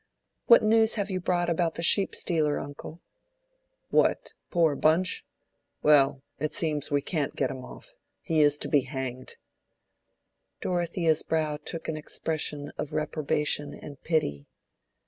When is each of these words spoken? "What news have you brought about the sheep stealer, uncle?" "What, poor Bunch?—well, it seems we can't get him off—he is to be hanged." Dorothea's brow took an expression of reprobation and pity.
"What 0.47 0.63
news 0.63 0.95
have 0.95 1.11
you 1.11 1.19
brought 1.19 1.47
about 1.47 1.75
the 1.75 1.83
sheep 1.83 2.15
stealer, 2.15 2.59
uncle?" 2.59 3.03
"What, 3.91 4.31
poor 4.49 4.75
Bunch?—well, 4.75 6.23
it 6.39 6.55
seems 6.55 6.89
we 6.89 7.03
can't 7.03 7.35
get 7.35 7.51
him 7.51 7.63
off—he 7.63 8.41
is 8.41 8.57
to 8.57 8.67
be 8.67 8.81
hanged." 8.81 9.35
Dorothea's 10.59 11.21
brow 11.21 11.57
took 11.57 11.87
an 11.87 11.97
expression 11.97 12.71
of 12.79 12.93
reprobation 12.93 13.75
and 13.75 14.01
pity. 14.01 14.47